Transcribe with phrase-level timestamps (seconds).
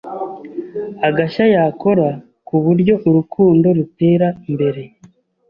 [1.07, 2.07] agashya yakora
[2.47, 4.81] ku buryo urukundo rutera mbere